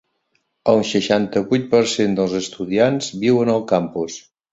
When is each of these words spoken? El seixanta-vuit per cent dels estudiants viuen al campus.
El 0.71 0.79
seixanta-vuit 0.91 1.67
per 1.73 1.81
cent 1.91 2.15
dels 2.19 2.33
estudiants 2.39 3.11
viuen 3.25 3.53
al 3.55 3.63
campus. 3.75 4.17